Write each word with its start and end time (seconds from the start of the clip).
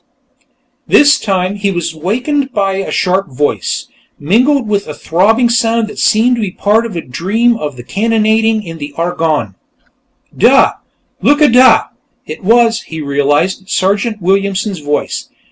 This 0.87 1.19
time, 1.19 1.57
he 1.57 1.69
was 1.69 1.93
wakened 1.93 2.51
by 2.53 2.77
a 2.77 2.89
sharp 2.89 3.27
voice, 3.27 3.85
mingled 4.17 4.67
with 4.67 4.87
a 4.87 4.95
throbbing 4.95 5.47
sound 5.47 5.87
that 5.87 5.99
seemed 5.99 6.39
part 6.57 6.87
of 6.87 6.95
a 6.95 7.01
dream 7.01 7.55
of 7.57 7.75
the 7.75 7.83
cannonading 7.83 8.63
in 8.63 8.79
the 8.79 8.95
Argonne. 8.97 9.53
"Dah! 10.35 10.73
Look 11.21 11.39
a 11.39 11.49
dah!" 11.49 11.89
It 12.25 12.43
was, 12.43 12.81
he 12.81 12.99
realized, 12.99 13.69
Sergeant 13.69 14.19
Williamson's 14.23 14.79
voice. 14.79 15.29